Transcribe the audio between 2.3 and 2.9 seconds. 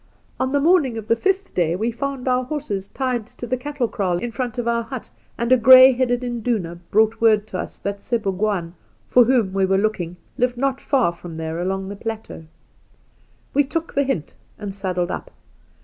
horses